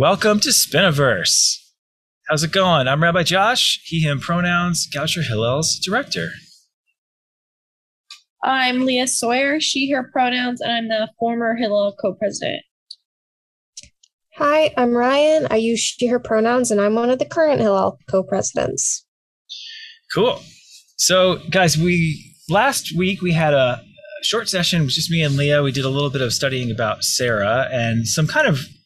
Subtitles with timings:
[0.00, 1.58] Welcome to Spiniverse.
[2.26, 2.88] How's it going?
[2.88, 6.28] I'm Rabbi Josh, he, him pronouns, Goucher Hillel's director.
[8.42, 12.62] I'm Leah Sawyer, she, her pronouns, and I'm the former Hillel co president.
[14.36, 15.46] Hi, I'm Ryan.
[15.50, 19.04] I use she, her pronouns, and I'm one of the current Hillel co presidents.
[20.14, 20.40] Cool.
[20.96, 23.82] So, guys, we last week we had a
[24.22, 24.80] short session.
[24.80, 25.62] It was just me and Leah.
[25.62, 28.79] We did a little bit of studying about Sarah and some kind of I don't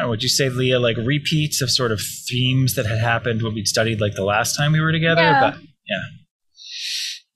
[0.00, 3.54] know, would you say, Leah, like repeats of sort of themes that had happened when
[3.54, 5.22] we'd studied like the last time we were together?
[5.22, 5.40] Yeah.
[5.40, 6.02] But yeah.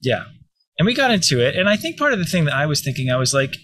[0.02, 0.24] Yeah.
[0.78, 1.56] And we got into it.
[1.56, 3.54] And I think part of the thing that I was thinking, I was like,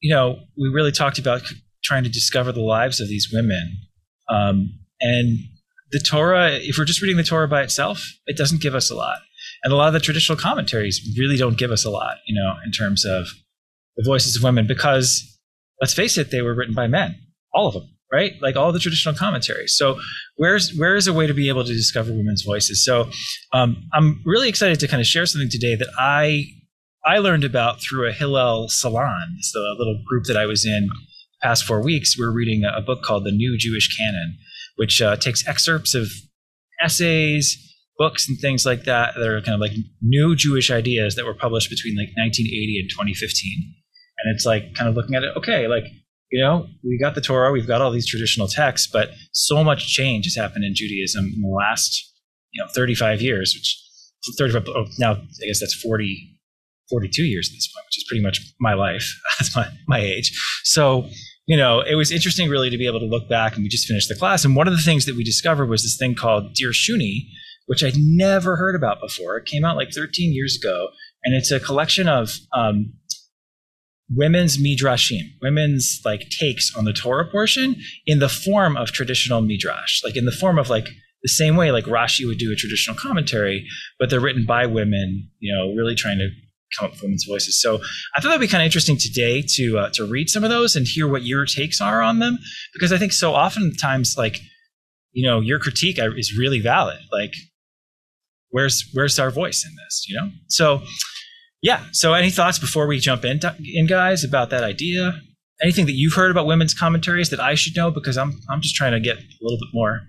[0.00, 1.42] you know, we really talked about
[1.84, 3.76] trying to discover the lives of these women.
[4.28, 5.38] Um, and
[5.90, 8.94] the Torah, if we're just reading the Torah by itself, it doesn't give us a
[8.94, 9.18] lot.
[9.62, 12.54] And a lot of the traditional commentaries really don't give us a lot, you know,
[12.64, 13.26] in terms of
[13.96, 15.31] the voices of women, because
[15.82, 17.16] let's face it, they were written by men,
[17.52, 18.34] all of them, right?
[18.40, 19.76] Like all the traditional commentaries.
[19.76, 19.98] So
[20.36, 22.84] where's where is a way to be able to discover women's voices?
[22.84, 23.10] So
[23.52, 26.44] um, I'm really excited to kind of share something today that I
[27.04, 29.34] I learned about through a Hillel Salon.
[29.38, 32.16] It's the little group that I was in the past four weeks.
[32.16, 34.38] We're reading a, a book called The New Jewish Canon,
[34.76, 36.06] which uh, takes excerpts of
[36.80, 37.58] essays,
[37.98, 41.34] books, and things like that that are kind of like new Jewish ideas that were
[41.34, 43.74] published between like 1980 and 2015.
[44.22, 45.84] And it's like kind of looking at it, okay, like,
[46.30, 49.92] you know, we got the Torah, we've got all these traditional texts, but so much
[49.92, 52.12] change has happened in Judaism in the last,
[52.52, 53.78] you know, 35 years, which
[54.38, 56.38] 35, oh, now I guess that's 40,
[56.90, 59.18] 42 years at this point, which is pretty much my life.
[59.38, 60.30] That's my, my age.
[60.64, 61.08] So,
[61.46, 63.88] you know, it was interesting really to be able to look back and we just
[63.88, 64.44] finished the class.
[64.44, 67.26] And one of the things that we discovered was this thing called Dirshuni,
[67.66, 69.36] which I'd never heard about before.
[69.38, 70.88] It came out like 13 years ago.
[71.24, 72.92] And it's a collection of um,
[74.14, 80.02] women's midrashim, women's like takes on the Torah portion in the form of traditional midrash,
[80.04, 80.88] like in the form of like
[81.22, 83.66] the same way like Rashi would do a traditional commentary,
[83.98, 86.28] but they're written by women, you know, really trying to
[86.76, 87.60] come up with women's voices.
[87.60, 87.76] So
[88.16, 90.74] I thought that'd be kind of interesting today to uh, to read some of those
[90.74, 92.38] and hear what your takes are on them,
[92.72, 94.38] because I think so oftentimes like
[95.12, 96.98] you know your critique is really valid.
[97.12, 97.34] Like
[98.52, 100.30] where's where's our voice in this, you know?
[100.48, 100.82] So
[101.62, 101.84] yeah.
[101.92, 105.20] So any thoughts before we jump in, in guys, about that idea?
[105.62, 107.90] Anything that you've heard about women's commentaries that I should know?
[107.90, 110.00] Because I'm I'm just trying to get a little bit more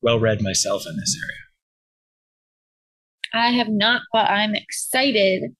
[0.00, 1.40] well read myself in this area.
[3.32, 5.54] I have not, but I'm excited.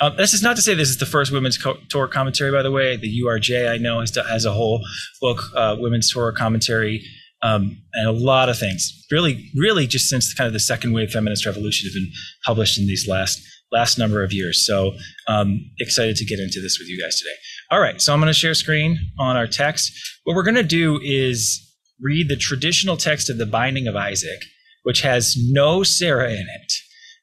[0.00, 2.62] Um, this is not to say this is the first women's co- Torah commentary, by
[2.62, 2.96] the way.
[2.96, 4.82] The URJ I know has, has a whole
[5.20, 7.02] book, uh, women's Torah commentary,
[7.42, 9.06] um, and a lot of things.
[9.10, 12.12] Really, really, just since kind of the second wave feminist revolution have been
[12.44, 14.64] published in these last last number of years.
[14.66, 14.92] So
[15.26, 17.34] um, excited to get into this with you guys today.
[17.70, 19.92] All right, so I'm going to share screen on our text.
[20.24, 21.60] What we're going to do is
[22.00, 24.40] read the traditional text of the Binding of Isaac,
[24.82, 26.72] which has no Sarah in it,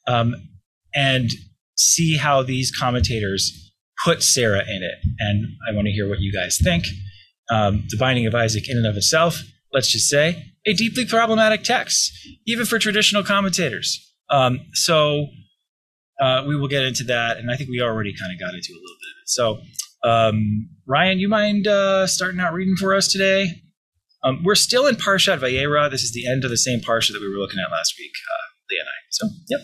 [0.07, 0.33] um,
[0.95, 1.29] and
[1.75, 3.71] see how these commentators
[4.03, 4.95] put Sarah in it.
[5.19, 6.85] And I want to hear what you guys think.
[7.51, 9.41] Um, the Binding of Isaac, in and of itself,
[9.73, 12.11] let's just say, a deeply problematic text,
[12.47, 13.99] even for traditional commentators.
[14.29, 15.27] Um, so
[16.19, 18.74] uh, we will get into that, and I think we already kind of got into
[18.74, 19.30] a little bit of it.
[19.30, 23.62] So, um, Ryan, you mind uh, starting out reading for us today?
[24.24, 25.90] Um, we're still in Parshat Vayera.
[25.90, 28.12] This is the end of the same Parsha that we were looking at last week,
[28.31, 29.00] uh, Leah and I.
[29.09, 29.59] So, yep.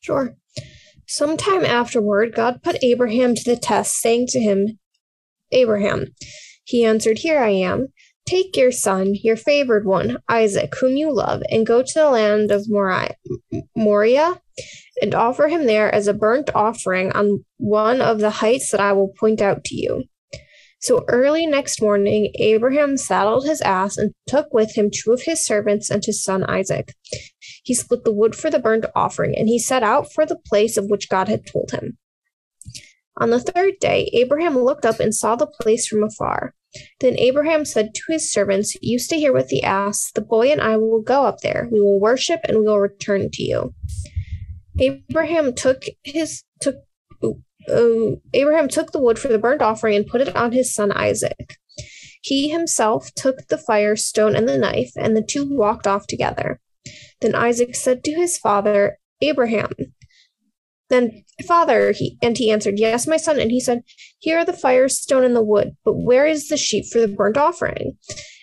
[0.00, 0.36] Sure.
[1.08, 4.78] Sometime afterward, God put Abraham to the test, saying to him,
[5.52, 6.06] Abraham.
[6.64, 7.88] He answered, Here I am.
[8.26, 12.50] Take your son, your favored one, Isaac, whom you love, and go to the land
[12.50, 12.66] of
[13.76, 14.40] Moriah,
[15.02, 18.92] and offer him there as a burnt offering on one of the heights that I
[18.92, 20.04] will point out to you.
[20.80, 25.44] So early next morning, Abraham saddled his ass and took with him two of his
[25.44, 26.94] servants and his son Isaac.
[27.64, 30.76] He split the wood for the burnt offering, and he set out for the place
[30.76, 31.98] of which God had told him.
[33.18, 36.54] On the third day, Abraham looked up and saw the place from afar.
[37.00, 40.10] Then Abraham said to his servants, You stay here with the ass.
[40.14, 41.68] The boy and I will go up there.
[41.72, 43.74] We will worship and we will return to you.
[44.78, 46.76] Abraham took his took
[47.22, 50.92] uh, Abraham took the wood for the burnt offering and put it on his son
[50.92, 51.56] Isaac.
[52.22, 56.60] He himself took the fire stone and the knife, and the two walked off together.
[57.20, 59.72] Then Isaac said to his father Abraham,
[60.90, 63.82] "Then father," he and he answered, "Yes, my son." And he said,
[64.18, 67.08] "Here are the fire stone and the wood, but where is the sheep for the
[67.08, 67.98] burnt offering?"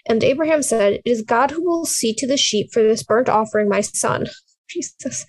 [0.05, 3.29] And Abraham said, "It is God who will see to the sheep for this burnt
[3.29, 4.27] offering, my son."
[4.69, 5.25] Jesus.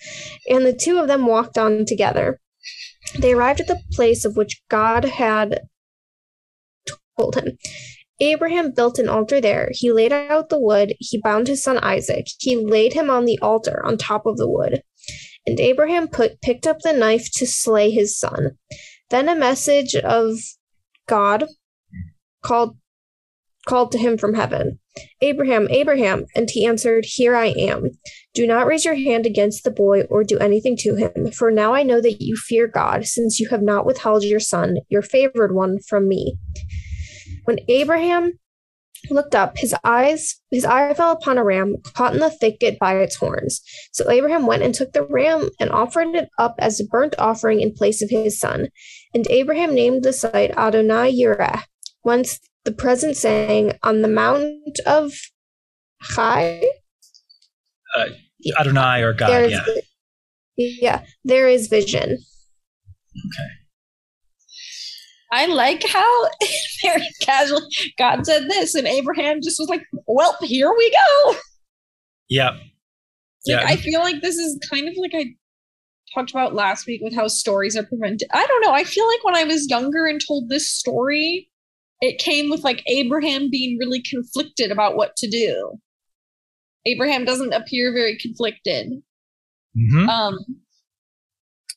[0.49, 2.41] And the two of them walked on together.
[3.19, 5.61] They arrived at the place of which God had
[7.19, 7.59] told him.
[8.21, 9.71] Abraham built an altar there.
[9.73, 10.95] He laid out the wood.
[10.99, 12.27] He bound his son Isaac.
[12.39, 14.83] He laid him on the altar on top of the wood.
[15.47, 18.57] And Abraham put picked up the knife to slay his son.
[19.11, 20.39] Then a message of
[21.07, 21.45] God
[22.43, 22.77] called
[23.67, 24.79] called to him from heaven.
[25.21, 27.91] Abraham, Abraham, and he answered, Here I am.
[28.33, 31.75] Do not raise your hand against the boy or do anything to him, for now
[31.75, 35.55] I know that you fear God, since you have not withheld your son, your favored
[35.55, 36.37] one, from me.
[37.45, 38.39] When Abraham
[39.11, 42.97] looked up, his eyes his eye fell upon a ram caught in the thicket by
[42.97, 43.61] its horns.
[43.93, 47.61] So Abraham went and took the ram and offered it up as a burnt offering
[47.61, 48.69] in place of his son.
[49.13, 51.65] And Abraham named the site Adonai Yireh.
[52.03, 55.13] Once the present saying, On the mount of
[56.03, 56.63] Chai,
[57.97, 58.07] Uh,
[58.59, 60.67] Adonai or God, there is yeah.
[60.81, 62.13] yeah, there is vision.
[62.13, 63.51] Okay.
[65.33, 66.29] I like how
[66.83, 67.61] very casual
[67.99, 71.37] God said this, and Abraham just was like, "Well, here we go."
[72.29, 72.51] Yeah.
[72.51, 72.61] Like,
[73.47, 73.65] Yeah.
[73.67, 75.27] I feel like this is kind of like I
[76.15, 78.29] talked about last week with how stories are prevented.
[78.33, 78.73] I don't know.
[78.73, 81.51] I feel like when I was younger and told this story,
[82.05, 85.79] it came with like Abraham being really conflicted about what to do.
[86.87, 88.93] Abraham doesn't appear very conflicted.
[89.75, 90.39] hmm Um,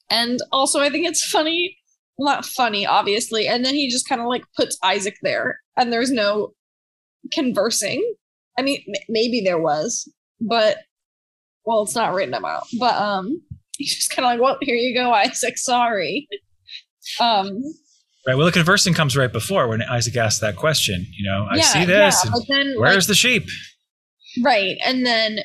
[0.10, 1.78] and also, I think it's funny.
[2.18, 3.48] Well, not funny, obviously.
[3.48, 6.54] And then he just kind of like puts Isaac there, and there's no
[7.32, 8.02] conversing.
[8.58, 10.78] I mean, m- maybe there was, but
[11.66, 12.64] well, it's not written about.
[12.80, 13.42] But um,
[13.78, 15.58] he's just kind of like, "Well, here you go, Isaac.
[15.58, 16.28] Sorry."
[17.22, 17.62] Um,
[18.28, 18.36] Right.
[18.36, 21.06] Well, the conversing comes right before when Isaac asks that question.
[21.14, 22.16] You know, I yeah, see this.
[22.16, 23.48] yeah, and but then like, where's the sheep?
[24.44, 25.40] right, and then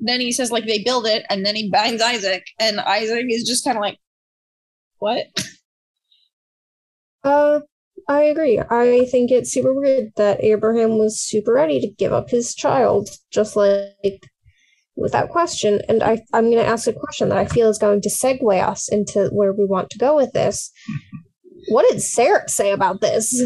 [0.00, 3.44] then he says like they build it, and then he binds Isaac, and Isaac is
[3.44, 3.98] just kind of like,
[4.98, 5.26] "What?"
[7.22, 7.60] Uh,
[8.08, 8.58] I agree.
[8.58, 13.08] I think it's super weird that Abraham was super ready to give up his child,
[13.30, 14.28] just like
[14.96, 15.80] without question.
[15.88, 18.62] And I, I'm going to ask a question that I feel is going to segue
[18.62, 20.70] us into where we want to go with this.
[21.68, 23.40] What did Sarah say about this?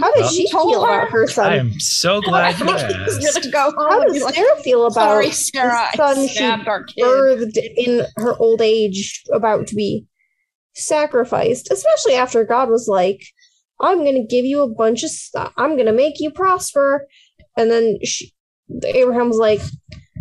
[0.00, 0.92] How did Well- she Told feel her.
[1.00, 1.52] about her son?
[1.52, 3.34] I am so glad you asked.
[3.34, 5.88] gonna go home How and be does like, Sarah feel about Sorry, Sarah.
[5.92, 7.02] the son she our kid.
[7.04, 10.06] birthed in her old age about to be
[10.74, 13.22] sacrificed, especially after God was like,
[13.80, 15.52] I'm going to give you a bunch of stuff.
[15.56, 17.06] I'm going to make you prosper.
[17.56, 18.32] And then she,
[18.84, 19.60] Abraham was like,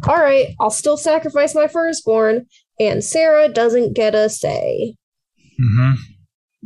[0.07, 2.45] All right, I'll still sacrifice my firstborn.
[2.79, 4.95] And Sarah doesn't get a say.
[5.59, 5.93] hmm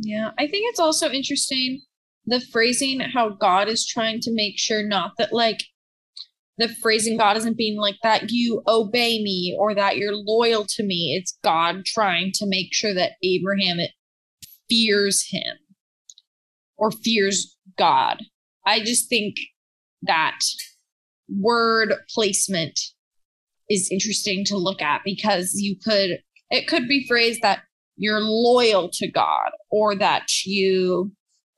[0.00, 1.82] Yeah, I think it's also interesting
[2.24, 5.64] the phrasing how God is trying to make sure not that like
[6.58, 10.84] the phrasing God isn't being like that you obey me or that you're loyal to
[10.84, 11.16] me.
[11.18, 13.78] It's God trying to make sure that Abraham
[14.68, 15.56] fears him
[16.76, 18.22] or fears God.
[18.66, 19.36] I just think
[20.02, 20.38] that
[21.28, 22.78] word placement
[23.70, 27.60] is interesting to look at because you could it could be phrased that
[27.98, 31.12] you're loyal to God or that you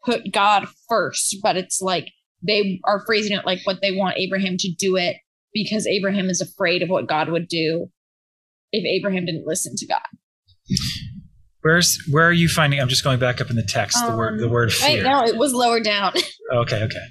[0.04, 2.08] put God first, but it's like
[2.42, 5.16] they are phrasing it like what they want Abraham to do it
[5.52, 7.88] because Abraham is afraid of what God would do
[8.72, 10.00] if Abraham didn't listen to God.
[11.62, 12.80] Where's where are you finding?
[12.80, 13.99] I'm just going back up in the text.
[14.06, 15.02] the word the Um, word Right fear.
[15.04, 16.14] now, it was lower down.
[16.52, 16.82] Okay.
[16.82, 17.06] Okay.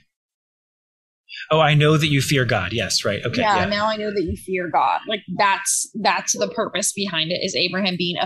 [1.50, 2.74] Oh, I know that you fear God.
[2.74, 3.06] Yes.
[3.06, 3.22] Right.
[3.26, 3.40] Okay.
[3.42, 3.66] yeah, Yeah.
[3.70, 5.00] now I know that you fear God.
[5.08, 8.18] Like that's that's the purpose behind it is Abraham being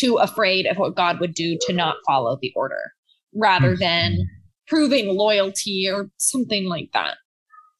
[0.00, 2.92] too afraid of what God would do to not follow the order,
[3.34, 4.18] rather than
[4.66, 7.16] proving loyalty or something like that.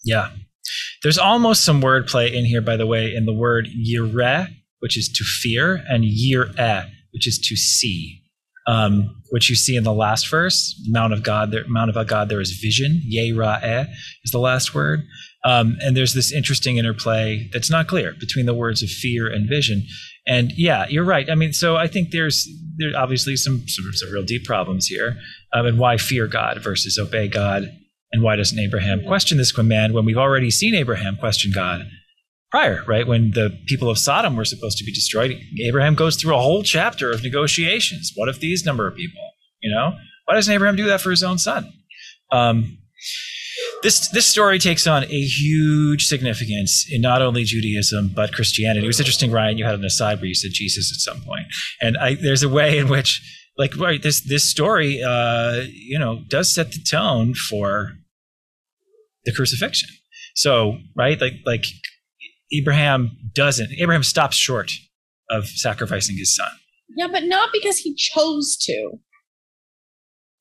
[0.04, 0.30] Yeah.
[1.02, 4.48] There's almost some wordplay in here, by the way, in the word yireh,
[4.80, 8.20] which is to fear, and yireh, which is to see,
[8.66, 10.74] um, which you see in the last verse.
[10.88, 13.02] Mount of God, there, Mount of God, there is vision.
[13.10, 13.86] Yera'eh
[14.24, 15.00] is the last word.
[15.44, 19.48] Um, and there's this interesting interplay that's not clear between the words of fear and
[19.48, 19.84] vision.
[20.26, 21.30] And yeah, you're right.
[21.30, 25.16] I mean, so I think there's there's obviously some some, some real deep problems here,
[25.52, 27.64] um, and why fear God versus obey God,
[28.12, 31.88] and why doesn't Abraham question this command when we've already seen Abraham question God
[32.50, 33.06] prior, right?
[33.06, 36.62] When the people of Sodom were supposed to be destroyed, Abraham goes through a whole
[36.62, 38.12] chapter of negotiations.
[38.14, 39.22] What if these number of people?
[39.62, 39.92] You know,
[40.26, 41.72] why doesn't Abraham do that for his own son?
[42.30, 42.78] Um,
[43.82, 48.84] this this story takes on a huge significance in not only Judaism but Christianity.
[48.84, 49.58] It was interesting, Ryan.
[49.58, 51.46] You had an aside where you said Jesus at some point,
[51.80, 53.22] and I, there's a way in which,
[53.56, 57.92] like, right, this this story, uh, you know, does set the tone for
[59.24, 59.88] the crucifixion.
[60.34, 61.64] So, right, like like
[62.52, 63.70] Abraham doesn't.
[63.78, 64.70] Abraham stops short
[65.30, 66.50] of sacrificing his son.
[66.96, 68.98] Yeah, but not because he chose to.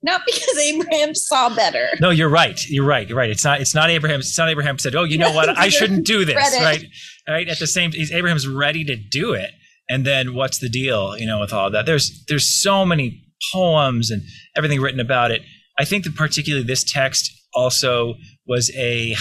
[0.02, 1.90] Not because Abraham saw better.
[2.00, 2.60] No, you're right.
[2.70, 3.08] You're right.
[3.08, 3.30] You're right.
[3.30, 3.60] It's not.
[3.60, 4.22] It's not Abraham.
[4.22, 5.50] It's not Abraham said, "Oh, you know what?
[5.58, 6.86] I shouldn't do this." Right.
[7.28, 7.48] Right.
[7.50, 9.52] At the same, he's, Abraham's ready to do it,
[9.90, 11.18] and then what's the deal?
[11.18, 13.22] You know, with all that, there's there's so many
[13.54, 14.22] poems and
[14.56, 15.42] everything written about it.
[15.78, 18.16] I think that particularly this text also
[18.48, 19.16] was a.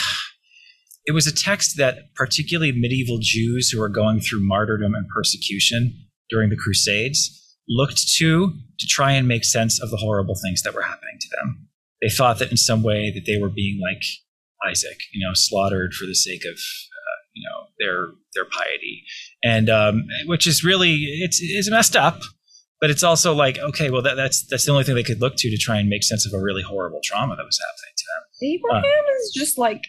[1.04, 5.94] It was a text that particularly medieval Jews who were going through martyrdom and persecution
[6.28, 10.74] during the Crusades looked to to try and make sense of the horrible things that
[10.74, 11.68] were happening to them.
[12.00, 14.02] They thought that in some way that they were being like
[14.68, 19.04] Isaac, you know, slaughtered for the sake of uh, you know their their piety,
[19.44, 22.20] and um, which is really it's it's messed up,
[22.80, 25.36] but it's also like okay, well that, that's that's the only thing they could look
[25.36, 28.04] to to try and make sense of a really horrible trauma that was happening to
[28.14, 28.50] them.
[28.54, 29.82] Abraham is just like,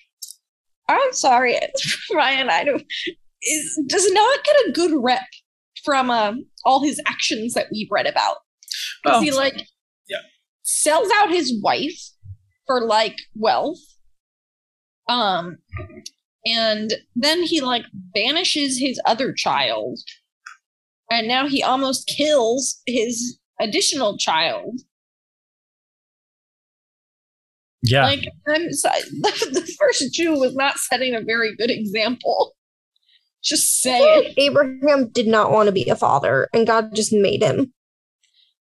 [0.87, 1.57] I'm sorry,
[2.13, 2.49] Ryan.
[2.49, 2.83] I don't
[3.41, 5.21] is does not get a good rep
[5.83, 8.37] from um, all his actions that we've read about.
[9.03, 9.65] Because Well, he like,
[10.07, 10.17] yeah.
[10.63, 11.99] sells out his wife
[12.67, 13.79] for like wealth,
[15.07, 15.57] um,
[16.45, 19.99] and then he like banishes his other child,
[21.09, 24.79] and now he almost kills his additional child.
[27.81, 32.53] Yeah, Like I'm sorry, the, the first Jew was not setting a very good example.
[33.43, 34.23] Just I feel saying.
[34.23, 37.73] like Abraham did not want to be a father, and God just made him.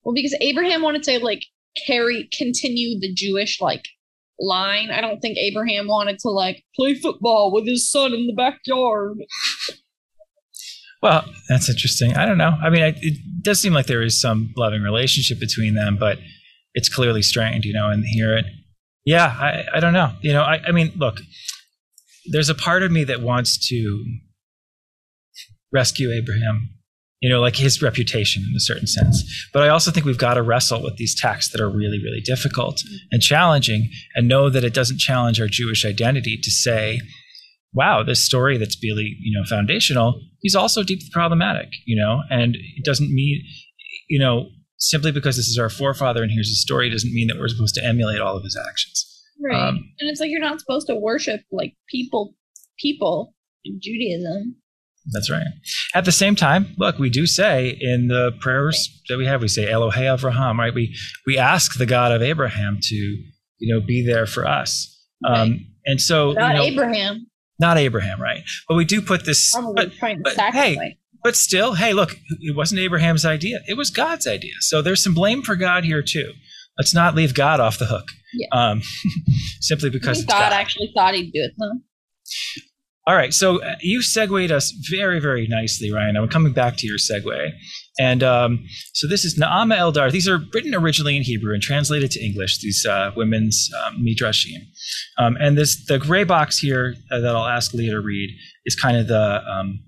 [0.04, 1.44] Well, because Abraham wanted to like
[1.86, 3.84] carry continue the Jewish like
[4.40, 4.90] line.
[4.90, 9.18] I don't think Abraham wanted to like play football with his son in the backyard.
[11.02, 12.16] Well, that's interesting.
[12.16, 12.56] I don't know.
[12.62, 16.18] I mean, I, it does seem like there is some loving relationship between them, but
[16.74, 18.46] it's clearly strained, you know, and here it,
[19.04, 20.12] yeah, I, I don't know.
[20.22, 21.20] You know, I, I mean, look,
[22.26, 24.04] there's a part of me that wants to
[25.72, 26.70] rescue Abraham,
[27.20, 29.48] you know, like his reputation in a certain sense.
[29.52, 32.20] But I also think we've got to wrestle with these texts that are really, really
[32.20, 37.00] difficult and challenging and know that it doesn't challenge our Jewish identity to say,
[37.74, 42.56] wow, this story that's really, you know, foundational, he's also deeply problematic, you know, and
[42.56, 43.42] it doesn't mean,
[44.08, 44.48] you know,
[44.78, 47.74] simply because this is our forefather and here's his story doesn't mean that we're supposed
[47.74, 49.04] to emulate all of his actions.
[49.44, 49.68] Right.
[49.68, 52.34] Um, and it's like you're not supposed to worship like people
[52.78, 53.34] people
[53.64, 54.56] in Judaism.
[55.12, 55.46] That's right.
[55.94, 59.48] At the same time, look, we do say in the prayers that we have, we
[59.48, 60.74] say Elohei Avraham, right?
[60.74, 60.94] We
[61.26, 64.94] we ask the God of Abraham to, you know, be there for us.
[65.24, 67.26] Um, and so, Not you know, Abraham.
[67.58, 68.42] not Abraham, right?
[68.68, 73.24] But we do put this, but but, hey, but still, hey, look, it wasn't Abraham's
[73.24, 73.60] idea.
[73.66, 74.52] It was God's idea.
[74.60, 76.32] So there's some blame for God here too.
[76.78, 78.06] Let's not leave God off the hook.
[78.34, 78.46] Yeah.
[78.52, 78.82] Um,
[79.60, 80.52] simply because it's God God.
[80.52, 81.80] actually thought he'd do it though.
[83.08, 86.18] All right, so uh, you segued us very, very nicely, Ryan.
[86.18, 87.52] I'm coming back to your segue.
[87.98, 90.12] And um, so this is Naama Eldar.
[90.12, 94.58] These are written originally in Hebrew and translated to English, these uh, women's um, midrashim.
[95.16, 98.28] Um, and this the gray box here uh, that I'll ask Leah to read
[98.66, 99.80] is kind of the um,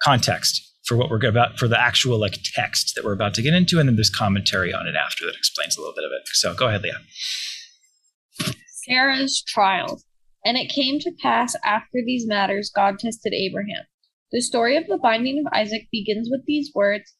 [0.00, 3.54] context for what we're about, for the actual like text that we're about to get
[3.54, 3.80] into.
[3.80, 6.28] And then there's commentary on it after that explains a little bit of it.
[6.28, 8.54] So go ahead, Leah.
[8.86, 10.04] Sarah's trials.
[10.44, 13.84] And it came to pass after these matters, God tested Abraham.
[14.30, 17.14] The story of the binding of Isaac begins with these words.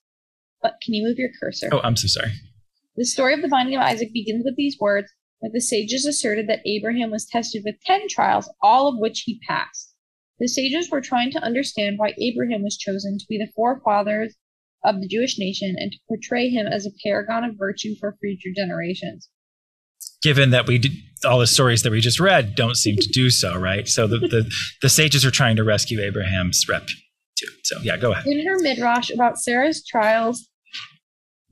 [0.62, 1.68] But can you move your cursor?
[1.72, 2.32] Oh, I'm so sorry.
[2.96, 5.10] The story of the binding of Isaac begins with these words
[5.42, 9.40] that the sages asserted that Abraham was tested with ten trials, all of which he
[9.46, 9.94] passed.
[10.38, 14.34] The sages were trying to understand why Abraham was chosen to be the forefathers
[14.84, 18.50] of the Jewish nation and to portray him as a paragon of virtue for future
[18.54, 19.28] generations.
[20.24, 20.92] Given that we did
[21.24, 23.86] all the stories that we just read don't seem to do so, right?
[23.86, 24.50] So the, the,
[24.80, 26.86] the sages are trying to rescue Abraham's rep
[27.36, 27.46] too.
[27.62, 28.26] So yeah, go ahead.
[28.26, 30.48] In her midrash about Sarah's trials,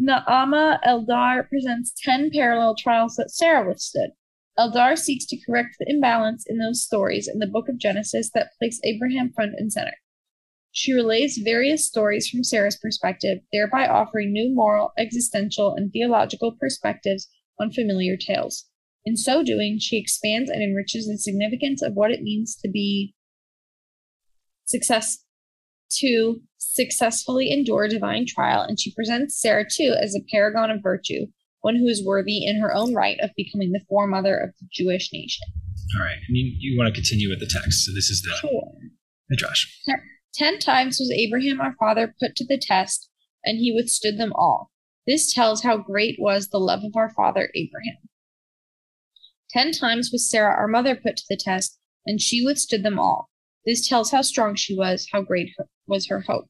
[0.00, 4.10] Naama Eldar presents 10 parallel trials that Sarah withstood.
[4.58, 8.50] Eldar seeks to correct the imbalance in those stories in the book of Genesis that
[8.58, 9.94] place Abraham front and center.
[10.72, 17.28] She relays various stories from Sarah's perspective, thereby offering new moral, existential, and theological perspectives
[17.60, 18.66] on familiar tales.
[19.04, 23.14] In so doing, she expands and enriches the significance of what it means to be
[24.64, 25.18] success
[25.98, 31.26] to successfully endure divine trial, and she presents Sarah too as a paragon of virtue,
[31.60, 35.10] one who is worthy in her own right of becoming the foremother of the Jewish
[35.12, 35.46] nation.
[35.96, 37.84] All right, and you, you want to continue with the text.
[37.84, 38.72] So this is the Sure.
[39.28, 39.66] midrash.
[40.32, 43.10] Ten times was Abraham our father put to the test,
[43.44, 44.70] and he withstood them all.
[45.06, 48.08] This tells how great was the love of our father Abraham.
[49.50, 53.28] Ten times was Sarah our mother put to the test, and she withstood them all.
[53.66, 56.46] This tells how strong she was, how great her, was her hope.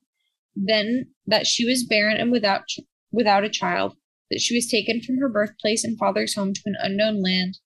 [0.54, 2.64] Then that she was barren and without
[3.10, 3.96] without a child.
[4.32, 7.58] that she was taken from her birthplace and father's home to an unknown land,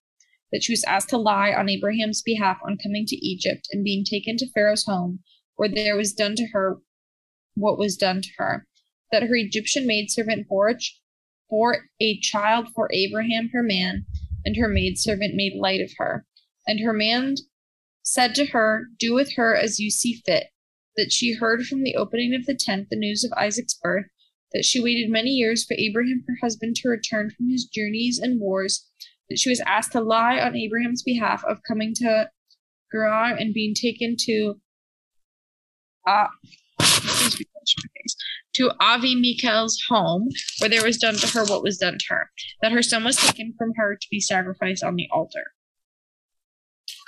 [0.51, 4.03] that she was asked to lie on Abraham's behalf on coming to Egypt and being
[4.03, 5.19] taken to Pharaoh's home,
[5.55, 6.77] where there was done to her
[7.55, 8.67] what was done to her,
[9.11, 10.73] that her Egyptian maidservant bore
[11.49, 14.05] bore a child for Abraham her man,
[14.45, 16.25] and her maidservant made light of her.
[16.65, 17.35] And her man
[18.03, 20.47] said to her, Do with her as you see fit.
[20.95, 24.05] That she heard from the opening of the tent the news of Isaac's birth,
[24.51, 28.39] that she waited many years for Abraham her husband to return from his journeys and
[28.39, 28.87] wars,
[29.29, 32.29] that she was asked to lie on Abraham's behalf of coming to
[32.91, 34.55] Gerar and being taken to
[36.07, 36.27] uh,
[38.57, 42.29] to Avimelech's home, where there was done to her what was done to her,
[42.61, 45.53] that her son was taken from her to be sacrificed on the altar.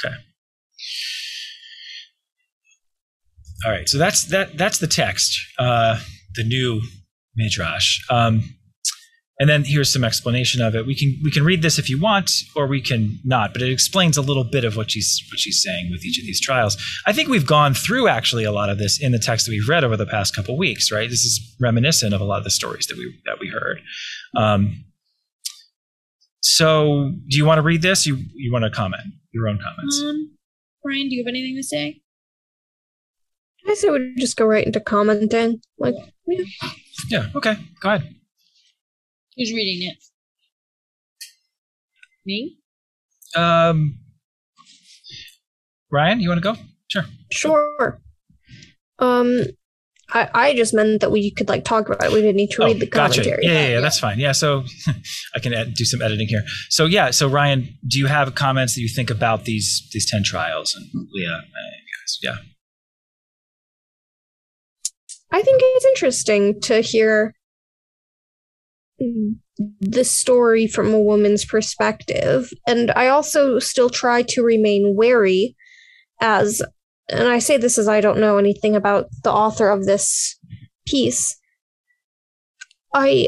[0.04, 0.16] Okay.
[3.66, 3.90] All right.
[3.90, 4.58] So that's that.
[4.58, 5.38] That's the text.
[5.58, 6.00] Uh,
[6.36, 6.82] the new
[7.36, 8.00] midrash.
[8.10, 8.44] Um,
[9.40, 10.86] and then here's some explanation of it.
[10.86, 13.54] We can we can read this if you want, or we can not.
[13.54, 16.26] But it explains a little bit of what she's what she's saying with each of
[16.26, 16.78] these trials.
[17.08, 19.70] I think we've gone through actually a lot of this in the text that we've
[19.70, 20.92] read over the past couple weeks.
[20.92, 21.10] Right.
[21.10, 23.80] This is reminiscent of a lot of the stories that we that we heard.
[24.36, 24.84] Um,
[26.42, 28.06] so, do you want to read this?
[28.06, 30.02] You you want to comment your own comments?
[30.04, 30.36] Um,
[30.84, 32.02] Brian, do you have anything to say?
[33.68, 35.62] I say we just go right into commenting.
[35.78, 35.96] Like,
[36.28, 36.44] yeah.
[37.10, 37.26] Yeah.
[37.36, 37.56] Okay.
[37.82, 38.16] Go ahead.
[39.40, 39.98] Who's reading it?
[42.26, 42.58] Me?
[43.36, 43.98] Um,
[45.90, 46.60] Ryan, you want to go?
[46.90, 47.06] Sure.
[47.32, 48.02] Sure.
[49.00, 49.44] Um,
[50.12, 52.12] I, I just meant that we could like talk about it.
[52.12, 53.22] We didn't need to read Oh, the gotcha.
[53.22, 53.46] commentary.
[53.46, 54.20] Yeah, yeah, yeah, that's fine.
[54.20, 54.66] Yeah, so
[55.36, 56.44] I can ed- do some editing here.
[56.70, 60.22] So yeah, so Ryan, do you have comments that you think about these these ten
[60.24, 61.30] trials and Leah?
[61.30, 62.20] uh, guys?
[62.22, 62.36] Yeah.
[65.32, 67.36] I think it's interesting to hear
[69.00, 72.50] the story from a woman's perspective.
[72.68, 75.56] And I also still try to remain wary
[76.22, 76.62] as,
[77.10, 80.38] and I say this as I don't know anything about the author of this
[80.86, 81.38] piece.
[82.94, 83.28] I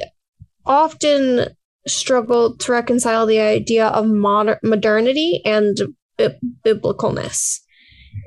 [0.66, 1.56] often
[1.88, 5.78] struggle to reconcile the idea of moder- modernity and
[6.18, 7.60] bi- biblicalness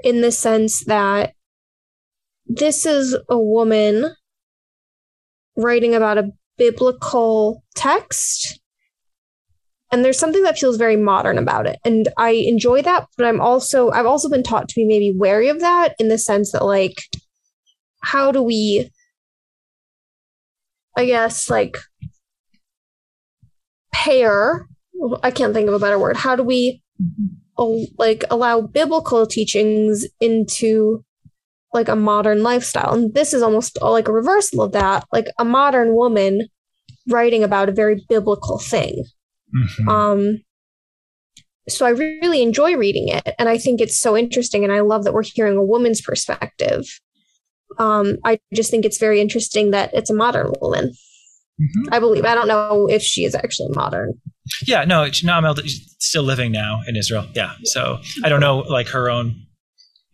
[0.02, 1.34] in the sense that
[2.46, 4.14] this is a woman
[5.56, 8.60] writing about a biblical text.
[9.92, 11.78] And there's something that feels very modern about it.
[11.84, 15.48] And i enjoy that but i'm also i've also been taught to be maybe wary
[15.48, 16.96] of that in the sense that like
[18.02, 18.90] how do we
[20.96, 21.76] i guess like
[23.92, 24.68] pair
[25.22, 27.84] i can't think of a better word how do we mm-hmm.
[27.98, 31.04] like allow biblical teachings into
[31.74, 32.94] like a modern lifestyle.
[32.94, 36.48] And this is almost like a reversal of that, like a modern woman
[37.08, 39.04] writing about a very biblical thing.
[39.54, 39.88] Mhm.
[39.88, 40.38] Um
[41.68, 45.04] so I really enjoy reading it and I think it's so interesting and I love
[45.04, 46.84] that we're hearing a woman's perspective.
[47.78, 50.92] Um I just think it's very interesting that it's a modern woman.
[51.60, 51.88] Mhm.
[51.92, 52.24] I believe.
[52.24, 54.14] I don't know if she is actually modern.
[54.66, 57.26] Yeah, no, she's still living now in Israel.
[57.34, 59.46] Yeah, so I don't know like her own,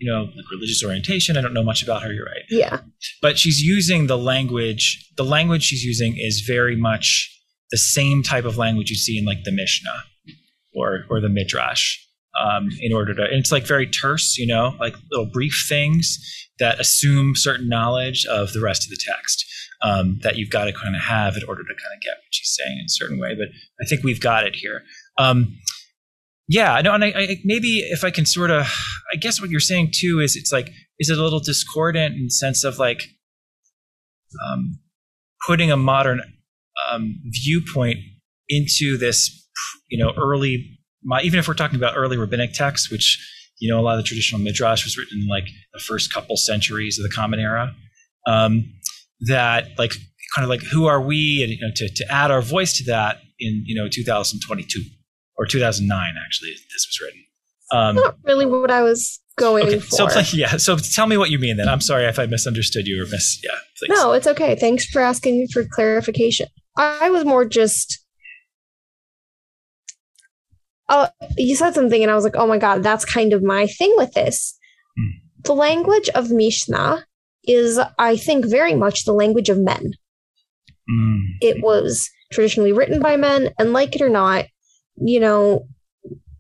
[0.01, 1.37] you know, like religious orientation.
[1.37, 2.13] I don't know much about her.
[2.13, 2.45] You're right.
[2.49, 2.81] Yeah.
[3.23, 7.31] but she's using the language the language she's using is very much
[7.71, 10.05] the same type of language you see in like the mishnah
[10.75, 11.99] or or the midrash
[12.43, 16.19] um, in order to and it's like very terse you know like little brief things
[16.59, 19.45] that assume certain knowledge of the rest of the text
[19.83, 22.33] um, that you've got to kind of have in order to kind of get what
[22.33, 23.49] she's saying in a certain way but
[23.83, 24.83] i think we've got it here
[25.19, 25.59] um,
[26.51, 28.67] yeah know and I, I maybe if i can sort of
[29.13, 32.25] i guess what you're saying too is it's like is it a little discordant in
[32.25, 33.01] the sense of like
[34.47, 34.79] um,
[35.47, 36.21] putting a modern
[36.91, 37.99] um, viewpoint
[38.49, 39.49] into this,
[39.89, 43.19] you know, early, my, even if we're talking about early rabbinic texts, which,
[43.59, 46.37] you know, a lot of the traditional midrash was written in like the first couple
[46.37, 47.75] centuries of the Common Era,
[48.27, 48.65] um,
[49.27, 49.93] that like
[50.35, 52.85] kind of like who are we, and you know, to to add our voice to
[52.85, 54.81] that in you know 2022
[55.41, 57.25] or 2009 actually this was written.
[57.73, 59.87] Um, Not really what I was going okay, for.
[59.97, 61.69] so play, yeah, so tell me what you mean then.
[61.69, 63.41] I'm sorry if I misunderstood you or miss.
[63.43, 63.89] Yeah, please.
[63.97, 64.55] No, it's okay.
[64.57, 66.49] Thanks for asking for clarification.
[66.77, 68.05] I was more just.
[70.89, 73.67] Oh, you said something, and I was like, "Oh my god, that's kind of my
[73.67, 74.59] thing with this."
[74.99, 75.19] Hmm.
[75.45, 77.07] The language of Mishnah
[77.45, 79.93] is, I think, very much the language of men.
[80.91, 84.47] Mm, It was traditionally written by men, and like it or not,
[84.97, 85.67] you know,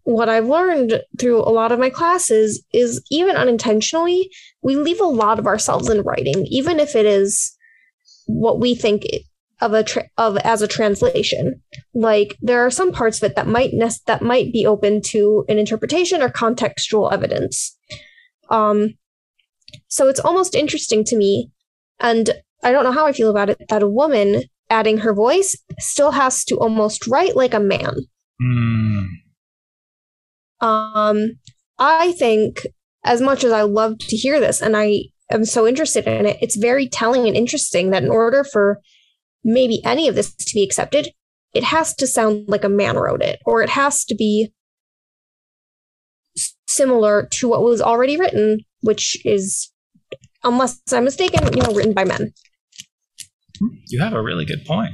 [0.04, 4.30] what I've learned through a lot of my classes is even unintentionally,
[4.62, 7.56] we leave a lot of ourselves in writing, even if it is
[8.26, 9.04] what we think
[9.60, 11.62] of a tra- of as a translation.
[11.94, 15.44] Like there are some parts of it that might ne- that might be open to
[15.48, 17.76] an interpretation or contextual evidence.
[18.48, 18.94] Um,
[19.88, 21.50] so it's almost interesting to me,
[22.00, 22.30] and
[22.62, 26.12] I don't know how I feel about it that a woman adding her voice still
[26.12, 27.94] has to almost write like a man.
[28.42, 29.06] Mm.
[30.60, 31.38] Um,
[31.78, 32.66] I think
[33.04, 36.38] as much as I love to hear this, and I am so interested in it,
[36.40, 38.80] it's very telling and interesting that in order for
[39.42, 41.08] maybe any of this to be accepted,
[41.54, 44.52] it has to sound like a man wrote it, or it has to be
[46.68, 49.72] similar to what was already written, which is,
[50.44, 52.32] unless I'm mistaken, you know, written by men.
[53.88, 54.92] You have a really good point.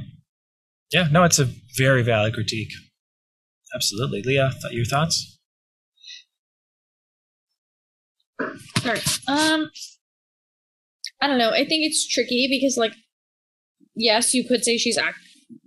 [0.91, 2.71] Yeah, no, it's a very valid critique.
[3.73, 4.21] Absolutely.
[4.23, 5.39] Leah, th- your thoughts?
[8.79, 8.99] Sorry.
[9.27, 9.69] Um,
[11.21, 11.51] I don't know.
[11.51, 12.93] I think it's tricky because, like,
[13.95, 15.17] yes, you could say she's act.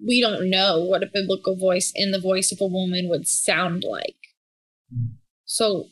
[0.06, 3.84] We don't know what a biblical voice in the voice of a woman would sound
[3.88, 4.16] like.
[5.44, 5.86] So,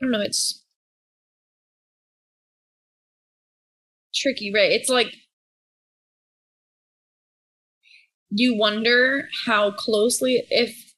[0.00, 0.20] I don't know.
[0.20, 0.64] It's
[4.14, 4.72] tricky, right?
[4.72, 5.14] It's like
[8.30, 10.94] you wonder how closely if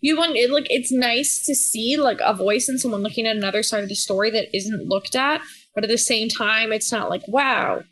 [0.00, 3.36] you want it like it's nice to see like a voice and someone looking at
[3.36, 5.40] another side of the story that isn't looked at
[5.74, 7.82] but at the same time it's not like wow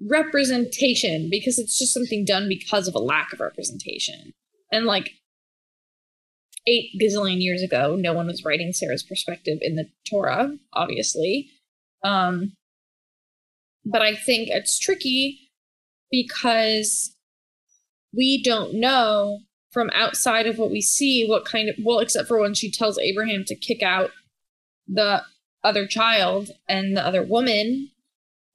[0.00, 4.32] representation because it's just something done because of a lack of representation.
[4.72, 5.10] And like
[6.66, 11.50] eight gazillion years ago no one was writing sarah's perspective in the torah obviously.
[12.02, 12.54] Um
[13.84, 15.50] but i think it's tricky
[16.10, 17.13] because
[18.16, 22.40] we don't know from outside of what we see what kind of well except for
[22.40, 24.10] when she tells abraham to kick out
[24.86, 25.22] the
[25.62, 27.90] other child and the other woman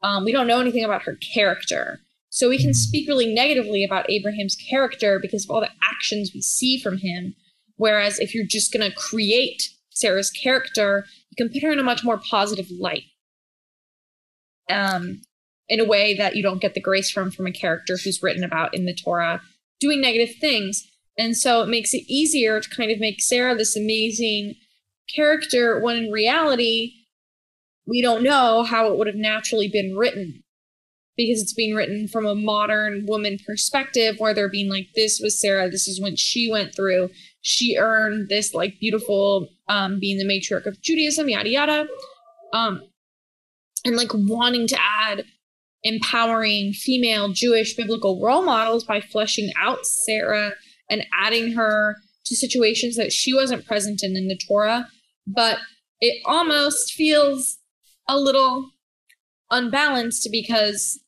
[0.01, 1.99] um, we don't know anything about her character.
[2.29, 6.41] So we can speak really negatively about abraham's character because of all the actions we
[6.41, 7.35] see from him.
[7.75, 11.83] Whereas if you're just going to create sarah's character you can put her in a
[11.83, 13.03] much more positive light.
[14.69, 15.21] Um,
[15.67, 18.43] in a way that you don't get the grace from from a character who's written
[18.43, 19.41] about in the torah
[19.79, 20.89] doing negative things
[21.19, 24.55] and so it makes it easier to kind of make Sarah this amazing
[25.13, 26.93] character when in reality,
[27.85, 30.43] we don't know how it would have naturally been written
[31.17, 35.37] because it's being written from a modern woman perspective where they're being like, this was
[35.39, 37.09] Sarah, this is what she went through.
[37.41, 41.87] She earned this like beautiful um, being the matriarch of Judaism, yada yada.
[42.53, 42.83] Um,
[43.83, 45.25] and like wanting to add
[45.83, 50.51] empowering female Jewish biblical role models by fleshing out Sarah
[50.89, 54.87] and adding her to situations that she wasn't present in in the Torah,
[55.25, 55.57] but
[55.99, 57.57] it almost feels
[58.07, 58.71] a little
[59.51, 60.99] unbalanced because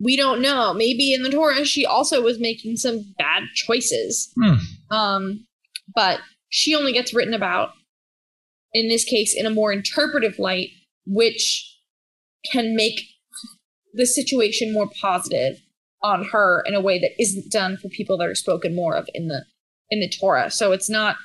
[0.00, 0.74] we don't know.
[0.74, 4.32] Maybe in the Torah she also was making some bad choices.
[4.40, 4.94] Hmm.
[4.94, 5.46] Um,
[5.94, 7.70] but she only gets written about
[8.72, 10.70] in this case in a more interpretive light,
[11.06, 11.70] which
[12.50, 13.00] can make
[13.94, 15.60] the situation more positive
[16.02, 19.08] on her in a way that isn't done for people that are spoken more of
[19.14, 19.44] in the
[19.90, 20.50] in the Torah.
[20.50, 21.16] So it's not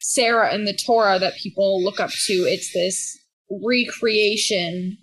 [0.00, 2.32] Sarah in the Torah that people look up to.
[2.32, 3.18] It's this
[3.64, 4.98] recreation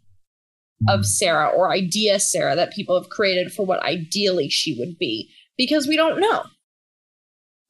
[0.87, 5.29] of Sarah or idea Sarah that people have created for what ideally she would be
[5.57, 6.43] because we don't know.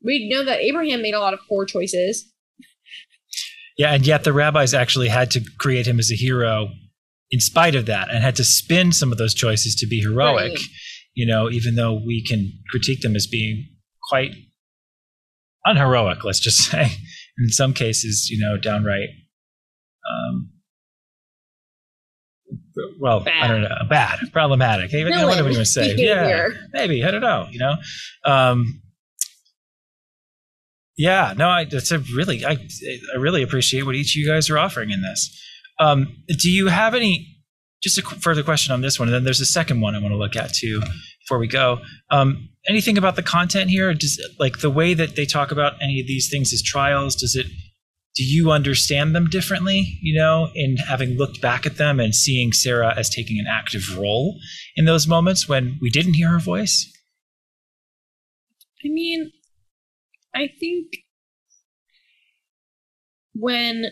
[0.04, 2.32] We know that Abraham made a lot of poor choices.
[3.78, 6.70] Yeah, and yet the rabbis actually had to create him as a hero
[7.32, 10.54] in spite of that and had to spin some of those choices to be heroic.
[10.54, 10.62] Right.
[11.14, 13.68] You know, even though we can critique them as being
[14.10, 14.32] quite
[15.66, 16.92] unheroic, let's just say.
[17.40, 19.10] In some cases, you know, downright
[20.10, 20.50] um
[23.00, 23.48] well, I Bad.
[23.48, 24.94] don't know, bad, problematic.
[24.94, 25.96] Even you know, whatever you Villain want to say.
[25.98, 27.48] Yeah, maybe I don't know.
[27.52, 27.76] You know,
[28.24, 28.82] um,
[30.98, 34.50] yeah, no, I, it's a really, I, I really appreciate what each of you guys
[34.50, 35.44] are offering in this.
[35.80, 37.34] Um, do you have any?
[37.82, 40.12] Just a further question on this one, and then there's a second one I want
[40.12, 40.82] to look at too
[41.22, 41.80] before we go.
[42.10, 43.94] Um, anything about the content here?
[43.94, 47.16] Does like the way that they talk about any of these things as trials?
[47.16, 47.46] Does it?
[48.16, 50.00] Do you understand them differently?
[50.02, 53.96] You know, in having looked back at them and seeing Sarah as taking an active
[53.96, 54.40] role
[54.76, 56.92] in those moments when we didn't hear her voice.
[58.84, 59.32] I mean,
[60.34, 60.88] I think
[63.34, 63.92] when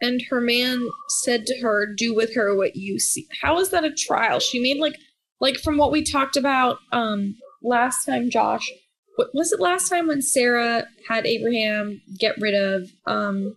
[0.00, 0.88] and her man
[1.22, 4.40] said to her, "Do with her what you see." How is that a trial?
[4.40, 4.96] She made like
[5.40, 8.70] like from what we talked about um last time, Josh.
[9.16, 13.56] What was it last time when Sarah had Abraham get rid of um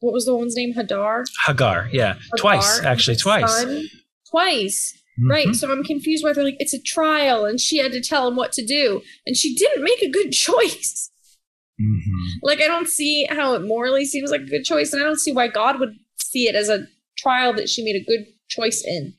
[0.00, 0.72] what was the woman's name?
[0.74, 1.24] Hadar.
[1.46, 3.50] Hagar, yeah, twice actually, twice.
[3.54, 3.84] son,
[4.30, 4.96] twice.
[5.28, 5.48] Right.
[5.48, 5.54] Mhm.
[5.56, 8.36] So I'm confused why they're like, it's a trial and she had to tell him
[8.36, 9.02] what to do.
[9.26, 11.09] And she didn't make a good choice.
[11.80, 12.38] Mhm.
[12.42, 14.92] Like, I don't see how it morally seems like a good choice.
[14.92, 16.86] And I don't see why God would see it as a
[17.18, 19.14] trial that she made a good choice in.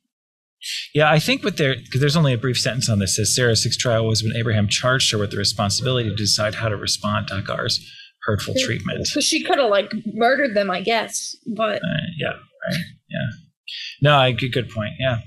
[0.93, 3.63] Yeah, I think what there because there's only a brief sentence on this says Sarah's
[3.63, 7.27] sixth trial was when Abraham charged her with the responsibility to decide how to respond
[7.29, 7.79] to Hagar's
[8.23, 9.07] hurtful treatment.
[9.07, 11.35] So she could have, like, murdered them, I guess.
[11.55, 12.79] But Uh, yeah, right.
[13.09, 13.27] Yeah.
[14.01, 14.93] No, I good, good point.
[14.99, 15.19] Yeah.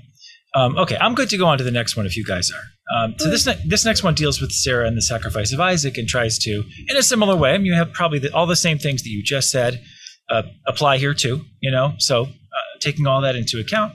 [0.53, 2.63] Um, okay, I'm good to go on to the next one if you guys are.
[2.93, 5.97] Um, so this ne- this next one deals with Sarah and the sacrifice of Isaac
[5.97, 7.53] and tries to, in a similar way.
[7.53, 9.81] I mean, you have probably the, all the same things that you just said
[10.29, 11.41] uh, apply here too.
[11.61, 13.93] You know, so uh, taking all that into account,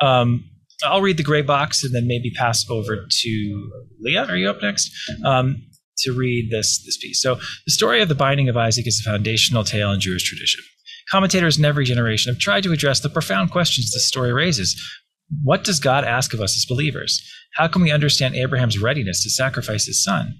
[0.00, 0.44] um,
[0.84, 4.26] I'll read the gray box and then maybe pass over to Leah.
[4.26, 4.90] Are you up next?
[5.24, 5.62] Um,
[5.98, 7.20] to read this this piece.
[7.20, 10.62] So the story of the binding of Isaac is a foundational tale in Jewish tradition.
[11.10, 14.80] Commentators in every generation have tried to address the profound questions this story raises.
[15.42, 17.20] What does God ask of us as believers?
[17.54, 20.36] How can we understand Abraham's readiness to sacrifice his son?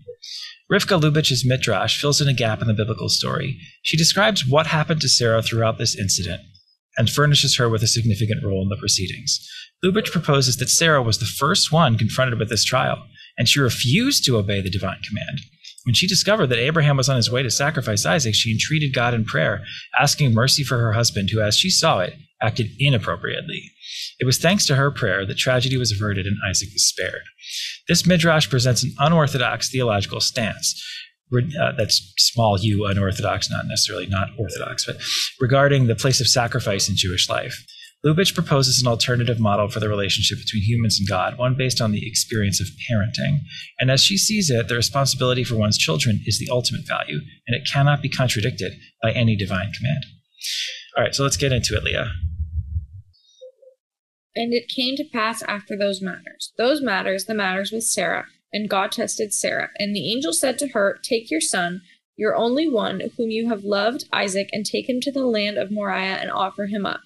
[0.70, 3.59] Rivka Lubitch's Midrash fills in a gap in the biblical story.
[3.83, 6.42] She describes what happened to Sarah throughout this incident
[6.96, 9.44] and furnishes her with a significant role in the proceedings.
[9.83, 13.03] Lubitch proposes that Sarah was the first one confronted with this trial,
[13.37, 15.40] and she refused to obey the divine command.
[15.85, 19.14] When she discovered that Abraham was on his way to sacrifice Isaac, she entreated God
[19.14, 19.64] in prayer,
[19.99, 23.62] asking mercy for her husband, who, as she saw it, acted inappropriately.
[24.18, 27.22] It was thanks to her prayer that tragedy was averted and Isaac was spared.
[27.88, 30.83] This midrash presents an unorthodox theological stance.
[31.33, 34.96] Uh, that's small u, unorthodox, not necessarily not orthodox, but
[35.38, 37.64] regarding the place of sacrifice in Jewish life.
[38.05, 41.92] Lubitch proposes an alternative model for the relationship between humans and God, one based on
[41.92, 43.40] the experience of parenting.
[43.79, 47.55] And as she sees it, the responsibility for one's children is the ultimate value, and
[47.55, 48.72] it cannot be contradicted
[49.03, 50.05] by any divine command.
[50.96, 52.11] All right, so let's get into it, Leah.
[54.37, 58.71] And it came to pass after those matters, those matters, the matters with Sarah, and
[58.71, 59.71] God tested Sarah.
[59.79, 61.83] And the angel said to her, Take your son,
[62.16, 65.71] your only one, whom you have loved, Isaac, and take him to the land of
[65.71, 67.01] Moriah and offer him up.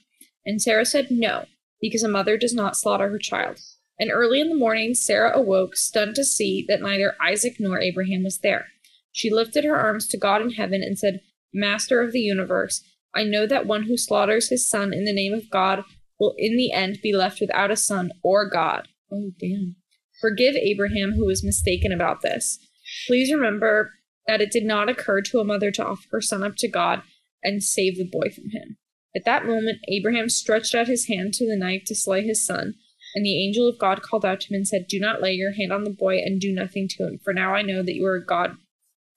[0.44, 1.46] And Sarah said, No,
[1.80, 3.58] because a mother does not slaughter her child.
[3.98, 8.24] And early in the morning, Sarah awoke, stunned to see that neither Isaac nor Abraham
[8.24, 8.66] was there.
[9.12, 11.20] She lifted her arms to God in heaven and said,
[11.52, 12.82] Master of the universe,
[13.14, 15.84] I know that one who slaughters his son in the name of God
[16.18, 18.88] will in the end be left without a son or God.
[19.12, 19.76] Oh, damn.
[20.20, 22.58] Forgive Abraham who was mistaken about this.
[23.06, 23.92] Please remember
[24.26, 27.02] that it did not occur to a mother to offer her son up to God
[27.42, 28.78] and save the boy from him.
[29.14, 32.74] At that moment, Abraham stretched out his hand to the knife to slay his son,
[33.14, 35.52] and the angel of God called out to him and said, Do not lay your
[35.52, 38.04] hand on the boy and do nothing to him, for now I know that you
[38.06, 38.56] are God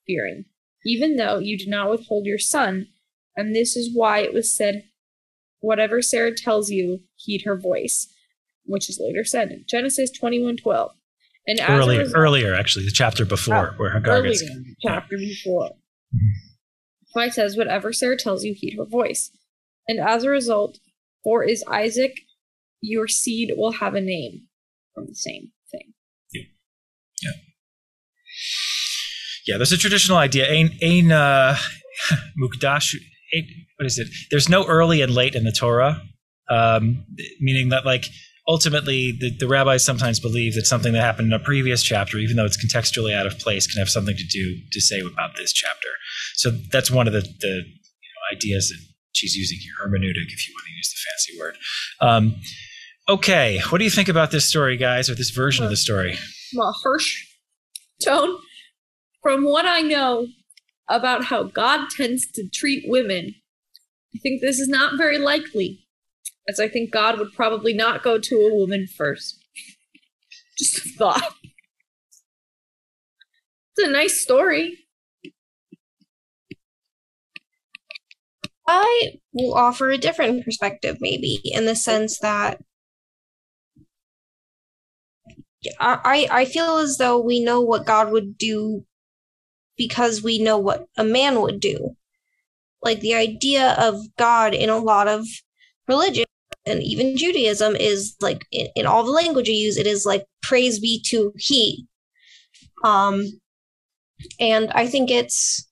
[0.06, 0.44] fearing,
[0.84, 2.86] even though you did not withhold your son.
[3.34, 4.84] And this is why it was said,
[5.60, 8.06] Whatever Sarah tells you, heed her voice,
[8.64, 10.92] which is later said in Genesis twenty-one twelve.
[11.46, 14.52] And as Earlier, result- earlier actually, the chapter before where Hagar earlier gets.
[14.82, 15.70] chapter before.
[17.14, 19.30] So says, Whatever Sarah tells you, heed her voice.
[19.88, 20.78] And as a result,
[21.24, 22.12] for is Isaac,
[22.82, 24.42] your seed will have a name
[24.94, 25.94] from the same thing.
[27.22, 27.30] Yeah,
[29.46, 30.46] Yeah, there's a traditional idea.
[30.52, 31.56] Ein, ein uh,
[32.38, 32.94] mukdam.
[33.34, 33.46] Ein,
[33.78, 34.08] what is it?
[34.30, 36.02] There's no early and late in the Torah,
[36.50, 37.04] um,
[37.40, 38.06] meaning that like
[38.48, 42.36] ultimately the, the rabbis sometimes believe that something that happened in a previous chapter, even
[42.36, 45.52] though it's contextually out of place, can have something to do to say about this
[45.52, 45.88] chapter.
[46.34, 48.78] So that's one of the, the you know, ideas that
[49.12, 51.56] she's using here, hermeneutic, if you want to use the fancy word.
[52.00, 52.36] Um,
[53.08, 56.18] okay, what do you think about this story, guys, or this version of the story?
[56.56, 57.26] Well, Hirsch
[58.02, 58.38] tone,
[59.22, 60.26] from what I know
[60.88, 63.34] about how God tends to treat women,
[64.14, 65.86] I think this is not very likely,
[66.48, 69.42] as I think God would probably not go to a woman first.
[70.58, 71.34] Just a thought.
[73.76, 74.78] It's a nice story.
[78.66, 82.60] I will offer a different perspective, maybe, in the sense that
[85.80, 88.84] I, I feel as though we know what God would do
[89.76, 91.96] because we know what a man would do.
[92.82, 95.26] Like the idea of God in a lot of
[95.86, 96.24] religion
[96.66, 100.24] and even Judaism is like in, in all the language you use, it is like
[100.42, 101.86] praise be to He.
[102.84, 103.40] Um,
[104.38, 105.66] and I think it's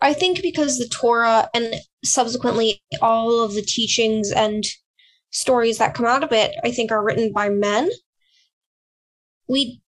[0.00, 4.64] I think because the Torah and subsequently all of the teachings and
[5.30, 7.88] stories that come out of it, I think are written by men.
[9.48, 9.80] We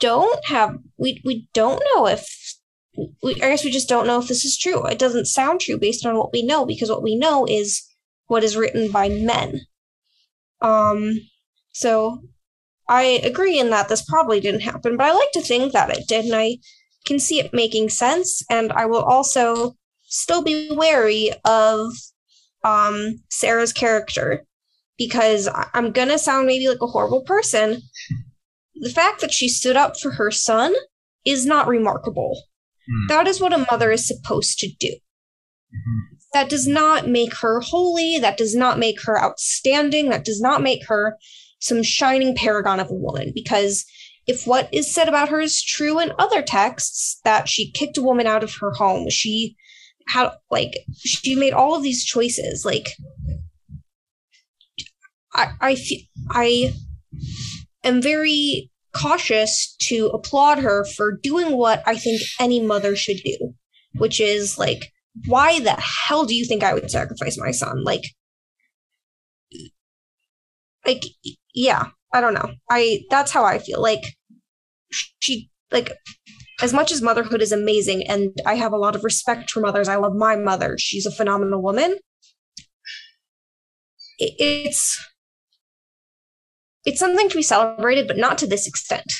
[0.00, 2.26] don't have we we don't know if
[3.22, 4.86] we, I guess we just don't know if this is true.
[4.86, 7.82] It doesn't sound true based on what we know because what we know is
[8.26, 9.60] what is written by men.
[10.60, 11.20] Um,
[11.72, 12.22] so
[12.88, 16.06] I agree in that this probably didn't happen, but I like to think that it
[16.06, 16.58] did, and I
[17.06, 18.42] can see it making sense.
[18.50, 21.92] And I will also still be wary of
[22.64, 24.44] um, Sarah's character
[24.98, 27.82] because I'm gonna sound maybe like a horrible person.
[28.74, 30.74] The fact that she stood up for her son
[31.24, 32.42] is not remarkable.
[32.86, 33.06] Hmm.
[33.08, 34.94] That is what a mother is supposed to do.
[35.72, 36.18] Mhm.
[36.32, 38.18] That does not make her holy.
[38.18, 40.08] That does not make her outstanding.
[40.08, 41.18] That does not make her
[41.60, 43.32] some shining paragon of a woman.
[43.34, 43.84] Because
[44.26, 48.02] if what is said about her is true in other texts, that she kicked a
[48.02, 49.56] woman out of her home, she
[50.08, 52.64] had, like, she made all of these choices.
[52.64, 52.88] Like,
[55.34, 56.74] I, I, fe- I
[57.84, 63.54] am very cautious to applaud her for doing what I think any mother should do,
[63.94, 64.92] which is like,
[65.26, 67.84] why the hell do you think I would sacrifice my son?
[67.84, 68.02] Like,
[70.86, 71.02] like,
[71.54, 72.52] yeah, I don't know.
[72.70, 73.80] I that's how I feel.
[73.80, 74.02] Like,
[74.90, 75.92] she like
[76.60, 79.88] as much as motherhood is amazing, and I have a lot of respect for mothers.
[79.88, 80.76] I love my mother.
[80.78, 81.96] She's a phenomenal woman.
[84.18, 85.11] It, it's
[86.84, 89.12] it's something to be celebrated, but not to this extent.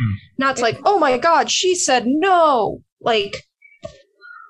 [0.00, 0.14] Hmm.
[0.38, 2.82] Not to like, oh my god, she said no.
[3.00, 3.44] Like,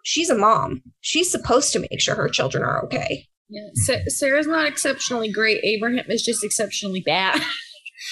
[0.05, 0.83] she's a mom.
[1.01, 3.27] She's supposed to make sure her children are okay.
[3.49, 5.63] Yeah, Sa- Sarah's not exceptionally great.
[5.65, 7.43] Abraham is just exceptionally bad.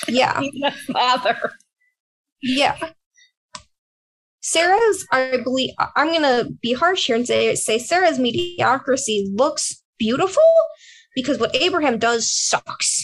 [0.09, 0.40] Yeah,
[0.92, 1.37] father.
[2.42, 2.76] yeah.
[4.40, 10.42] Sarah's, I believe, I'm gonna be harsh here and say say Sarah's mediocrity looks beautiful
[11.14, 13.02] because what Abraham does sucks.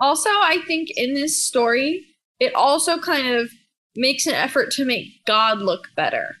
[0.00, 2.06] Also, I think in this story,
[2.38, 3.50] it also kind of
[3.94, 6.36] makes an effort to make God look better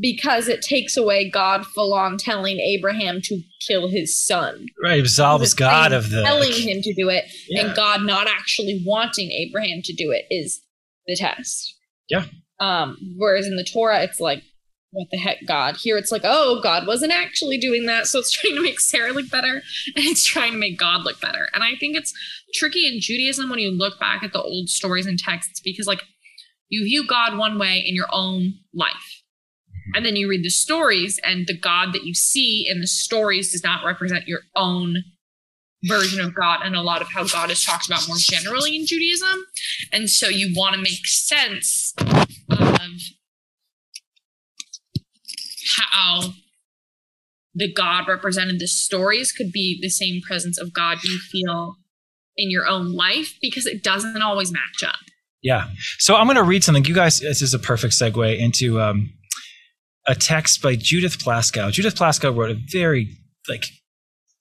[0.00, 4.66] because it takes away God full on telling Abraham to kill his son.
[4.82, 6.22] Right, absolves God of the.
[6.22, 7.66] telling him to do it Yeah.
[7.66, 10.62] and God not actually wanting Abraham to do it is
[11.06, 11.74] the test.
[12.08, 12.24] Yeah.
[12.58, 14.42] Um, whereas in the Torah, it's like,
[14.92, 15.78] what the heck, God?
[15.78, 19.12] Here it's like, oh, God wasn't actually doing that, so it's trying to make Sarah
[19.12, 19.62] look better,
[19.96, 21.48] and it's trying to make God look better.
[21.52, 22.12] And I think it's
[22.54, 26.02] tricky in Judaism when you look back at the old stories and texts because, like,
[26.68, 29.22] you view God one way in your own life.
[29.70, 29.96] Mm-hmm.
[29.96, 33.52] And then you read the stories, and the God that you see in the stories
[33.52, 34.98] does not represent your own
[35.84, 38.86] version of God and a lot of how God is talked about more generally in
[38.86, 39.44] Judaism.
[39.92, 43.08] And so you want to make sense of
[45.78, 46.32] how
[47.54, 51.76] the God represented the stories could be the same presence of God you feel
[52.36, 54.96] in your own life because it doesn't always match up.
[55.42, 55.68] Yeah.
[55.98, 56.84] So I'm going to read something.
[56.84, 59.12] You guys, this is a perfect segue into um,
[60.06, 61.70] a text by Judith Plaskow.
[61.70, 63.08] Judith Plaskow wrote a very,
[63.48, 63.64] like,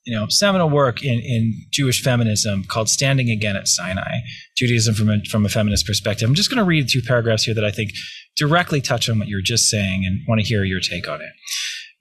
[0.05, 4.19] you know, seminal work in, in Jewish feminism called Standing Again at Sinai,
[4.57, 6.27] Judaism from a, from a feminist perspective.
[6.27, 7.91] I'm just going to read two paragraphs here that I think
[8.35, 11.31] directly touch on what you're just saying and want to hear your take on it.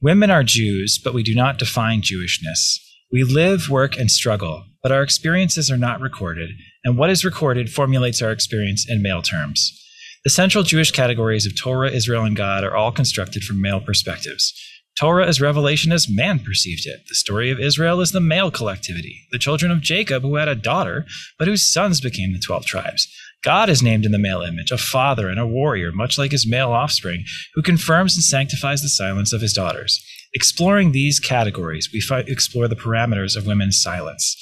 [0.00, 2.78] Women are Jews, but we do not define Jewishness.
[3.12, 6.50] We live, work, and struggle, but our experiences are not recorded,
[6.84, 9.76] and what is recorded formulates our experience in male terms.
[10.24, 14.54] The central Jewish categories of Torah, Israel, and God are all constructed from male perspectives.
[15.00, 17.00] Torah is revelation as man perceived it.
[17.08, 20.54] The story of Israel is the male collectivity, the children of Jacob who had a
[20.54, 21.06] daughter,
[21.38, 23.08] but whose sons became the twelve tribes.
[23.42, 26.46] God is named in the male image, a father and a warrior, much like his
[26.46, 30.04] male offspring, who confirms and sanctifies the silence of his daughters.
[30.34, 34.36] Exploring these categories, we fi- explore the parameters of women's silence.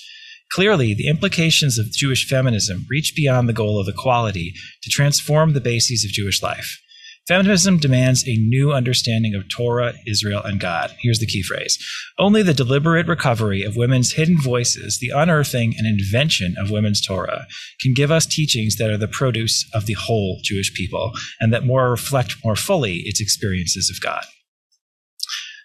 [0.51, 5.61] Clearly, the implications of Jewish feminism reach beyond the goal of equality to transform the
[5.61, 6.81] bases of Jewish life.
[7.29, 10.97] Feminism demands a new understanding of Torah, Israel, and God.
[10.99, 11.79] Here's the key phrase
[12.19, 17.47] Only the deliberate recovery of women's hidden voices, the unearthing and invention of women's Torah,
[17.83, 21.67] can give us teachings that are the produce of the whole Jewish people and that
[21.67, 24.25] more reflect more fully its experiences of God.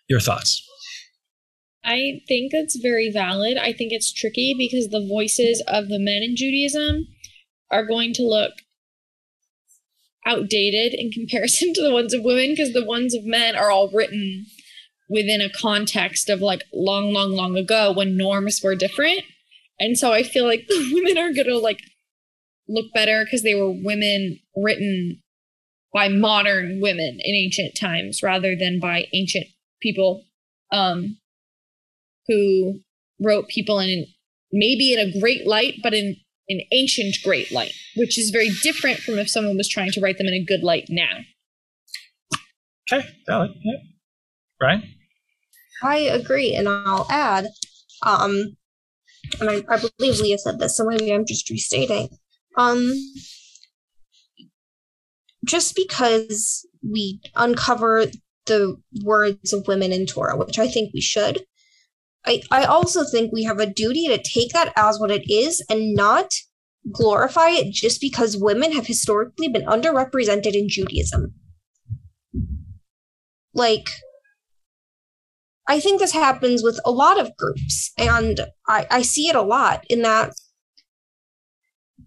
[0.09, 0.61] Your thoughts?
[1.85, 3.57] I think that's very valid.
[3.57, 7.07] I think it's tricky because the voices of the men in Judaism
[7.71, 8.51] are going to look
[10.25, 13.89] outdated in comparison to the ones of women because the ones of men are all
[13.89, 14.45] written
[15.09, 19.21] within a context of like long, long, long ago when norms were different.
[19.79, 21.81] And so I feel like the women are going to like
[22.67, 25.21] look better because they were women written
[25.93, 29.45] by modern women in ancient times rather than by ancient
[29.81, 30.23] people
[30.71, 31.17] um
[32.27, 32.79] who
[33.21, 34.05] wrote people in
[34.51, 36.15] maybe in a great light but in
[36.49, 40.17] an ancient great light which is very different from if someone was trying to write
[40.17, 41.19] them in a good light now
[42.91, 43.51] Okay, valid.
[43.63, 43.77] Yeah.
[44.59, 44.83] Brian?
[45.81, 47.47] I agree, and I'll add,
[48.05, 48.55] um,
[49.39, 52.09] and I, I believe Leah said this, so maybe I'm just restating.
[52.57, 52.93] Um,
[55.45, 58.05] just because we uncover
[58.45, 61.45] the words of women in Torah, which I think we should,
[62.25, 65.63] I, I also think we have a duty to take that as what it is
[65.69, 66.31] and not
[66.91, 71.33] glorify it just because women have historically been underrepresented in Judaism.
[73.53, 73.87] Like,
[75.67, 79.41] I think this happens with a lot of groups, and I, I see it a
[79.41, 80.33] lot in that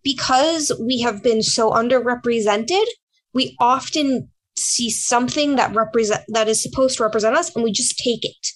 [0.02, 2.84] because we have been so underrepresented,
[3.32, 7.98] we often see something that represent that is supposed to represent us, and we just
[7.98, 8.46] take it.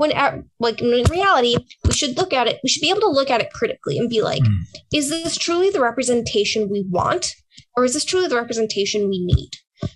[0.00, 2.58] When at, like in reality, we should look at it.
[2.62, 4.62] We should be able to look at it critically and be like, Mm.
[4.94, 7.34] is this truly the representation we want,
[7.76, 9.50] or is this truly the representation we need?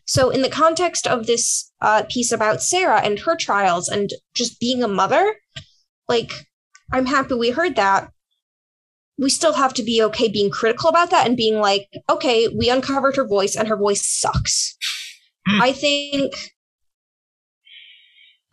[0.06, 4.60] So, in the context of this uh, piece about Sarah and her trials and just
[4.60, 5.36] being a mother,
[6.06, 6.30] like,
[6.92, 8.10] I'm happy we heard that.
[9.16, 12.68] We still have to be okay being critical about that and being like, okay, we
[12.68, 14.76] uncovered her voice and her voice sucks.
[15.48, 15.62] Hmm.
[15.62, 16.34] I think.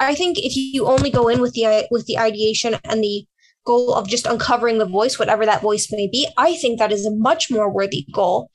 [0.02, 3.26] I think if you only go in with the with the ideation and the
[3.66, 7.06] goal of just uncovering the voice, whatever that voice may be, I think that is
[7.06, 8.49] a much more worthy goal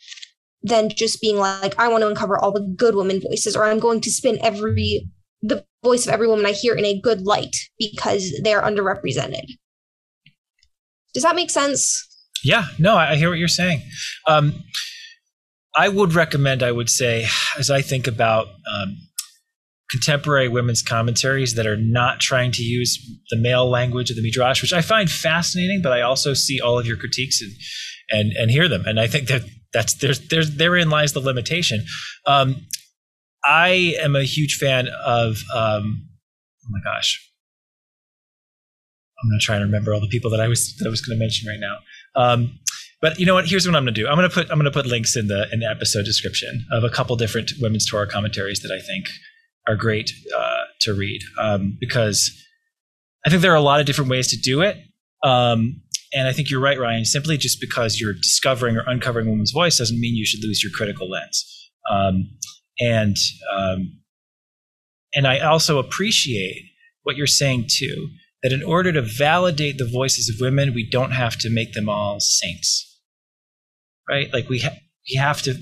[0.62, 3.78] than just being like, I want to uncover all the good women voices, or I'm
[3.78, 5.08] going to spin every
[5.42, 9.46] the voice of every woman I hear in a good light because they are underrepresented.
[11.14, 12.02] Does that make sense?
[12.42, 13.82] Yeah, no, I hear what you're saying.
[14.26, 14.64] Um,
[15.74, 17.26] I would recommend, I would say,
[17.58, 18.96] as I think about um,
[19.90, 22.98] contemporary women's commentaries that are not trying to use
[23.30, 26.78] the male language of the Midrash, which I find fascinating, but I also see all
[26.78, 27.52] of your critiques and
[28.10, 31.84] and and hear them, and I think that that's there's there's therein lies the limitation.
[32.26, 32.66] Um,
[33.44, 36.08] I am a huge fan of um,
[36.64, 37.20] oh my gosh,
[39.22, 41.00] I'm going to try and remember all the people that I was that I was
[41.00, 41.76] going to mention right now.
[42.14, 42.58] Um,
[43.00, 43.46] but you know what?
[43.46, 44.08] Here's what I'm going to do.
[44.08, 46.64] I'm going to put I'm going to put links in the in the episode description
[46.72, 49.06] of a couple different women's Torah commentaries that I think
[49.68, 52.30] are great uh, to read um, because
[53.24, 54.76] I think there are a lot of different ways to do it.
[55.24, 57.04] Um, and I think you're right, Ryan.
[57.04, 60.62] Simply just because you're discovering or uncovering a woman's voice doesn't mean you should lose
[60.62, 61.70] your critical lens.
[61.90, 62.30] Um,
[62.78, 63.16] and
[63.56, 64.00] um,
[65.14, 66.62] and I also appreciate
[67.02, 68.08] what you're saying too
[68.42, 71.88] that in order to validate the voices of women, we don't have to make them
[71.88, 73.00] all saints,
[74.08, 74.32] right?
[74.32, 74.76] Like we ha-
[75.08, 75.54] we have to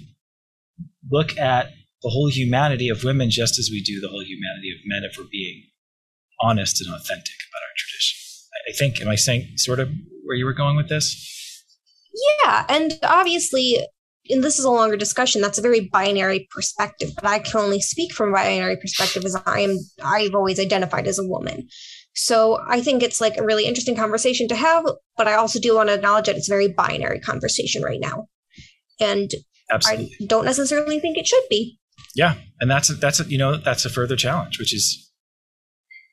[1.10, 1.70] look at
[2.04, 5.16] the whole humanity of women just as we do the whole humanity of men if
[5.18, 5.64] we're being
[6.38, 8.20] honest and authentic about our tradition.
[8.68, 9.88] I, think, am I saying sort of
[10.22, 11.64] where you were going with this?
[12.44, 13.78] Yeah, and obviously,
[14.28, 15.40] and this is a longer discussion.
[15.40, 19.36] That's a very binary perspective, but I can only speak from a binary perspective as
[19.46, 19.78] I am.
[20.04, 21.68] I've always identified as a woman,
[22.14, 24.84] so I think it's like a really interesting conversation to have.
[25.16, 28.28] But I also do want to acknowledge that it's a very binary conversation right now,
[29.00, 29.30] and
[29.70, 30.16] Absolutely.
[30.20, 31.78] I don't necessarily think it should be.
[32.14, 35.10] Yeah, and that's a, that's a, you know that's a further challenge, which is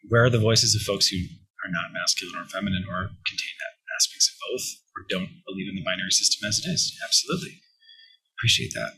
[0.09, 3.73] where are the voices of folks who are not masculine or feminine or contain that
[3.99, 4.65] aspects of both
[4.95, 6.97] or don't believe in the binary system as it is.
[7.05, 7.61] Absolutely,
[8.37, 8.93] appreciate that.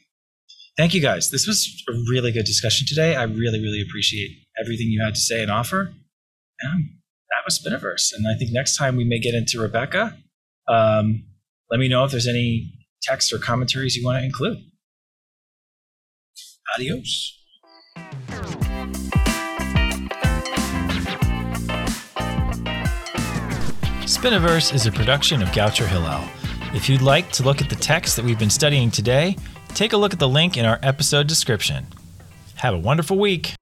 [0.77, 1.29] Thank you guys.
[1.29, 3.15] This was a really good discussion today.
[3.15, 5.93] I really really appreciate everything you had to say and offer.
[6.61, 6.89] And
[7.29, 10.17] that was Spiniverse, and I think next time we may get into Rebecca.
[10.67, 11.25] Um,
[11.69, 12.71] let me know if there's any
[13.01, 14.59] text or commentaries you want to include.
[16.75, 17.39] Adios.
[24.05, 26.23] Spiniverse is a production of Goucher Hillel.
[26.73, 29.37] If you'd like to look at the text that we've been studying today,
[29.69, 31.85] take a look at the link in our episode description.
[32.55, 33.53] Have a wonderful week.